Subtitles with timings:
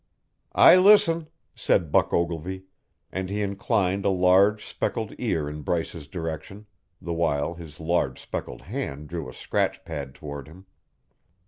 [0.55, 2.63] "I listen," said Buck Ogilvy,
[3.11, 6.65] and he inclined a large speckled ear in Bryce's direction,
[6.99, 10.65] the while his large speckled hand drew a scratch pad toward him.